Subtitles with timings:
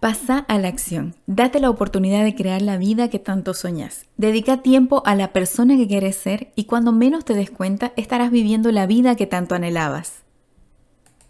[0.00, 1.14] Pasa a la acción.
[1.26, 4.06] Date la oportunidad de crear la vida que tanto soñas.
[4.16, 8.30] Dedica tiempo a la persona que quieres ser y cuando menos te des cuenta estarás
[8.30, 10.22] viviendo la vida que tanto anhelabas.